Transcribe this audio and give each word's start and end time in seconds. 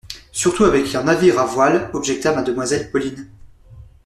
Surtout 0.31 0.63
avec 0.63 0.95
un 0.95 1.03
navire 1.03 1.37
à 1.39 1.45
voiles, 1.45 1.91
objecta 1.93 2.33
Mademoiselle 2.33 2.89
Pauline. 2.89 3.29